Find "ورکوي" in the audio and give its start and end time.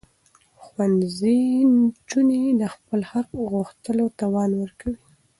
4.61-5.01